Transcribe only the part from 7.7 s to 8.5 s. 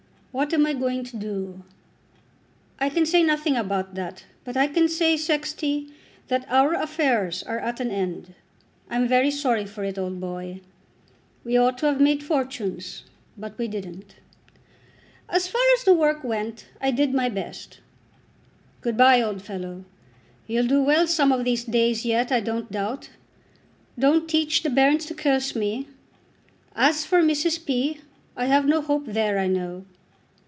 an end.